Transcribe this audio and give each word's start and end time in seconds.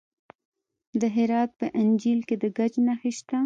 د 1.01 1.03
هرات 1.15 1.51
په 1.59 1.65
انجیل 1.81 2.19
کې 2.27 2.35
د 2.41 2.43
ګچ 2.57 2.73
نښې 2.87 3.11
شته. 3.17 3.37